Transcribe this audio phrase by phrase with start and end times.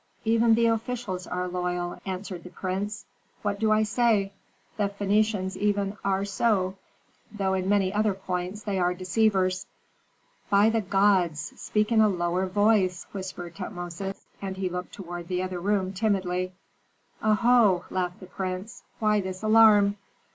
[0.25, 3.05] "Even the officials are loyal," answered the prince.
[3.43, 4.33] "What do I say?
[4.75, 6.75] The Phœnicians even are so,
[7.31, 9.67] though in many other points they are deceivers."
[10.49, 11.53] "By the gods!
[11.55, 16.53] speak in a lower voice," whispered Tutmosis; and he looked toward the other room timidly.
[17.21, 19.97] "Oho!" laughed the prince, "why this alarm?